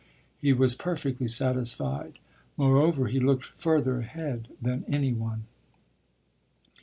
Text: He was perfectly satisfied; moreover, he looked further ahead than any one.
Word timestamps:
He 0.41 0.51
was 0.51 0.73
perfectly 0.73 1.27
satisfied; 1.27 2.17
moreover, 2.57 3.05
he 3.07 3.19
looked 3.19 3.45
further 3.45 3.99
ahead 3.99 4.47
than 4.59 4.83
any 4.87 5.13
one. 5.13 5.43